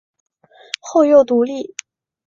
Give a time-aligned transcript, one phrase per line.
[0.79, 1.75] 后又独立。